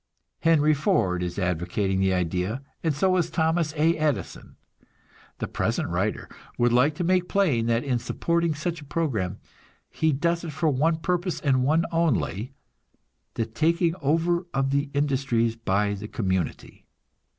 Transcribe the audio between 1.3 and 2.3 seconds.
advocating the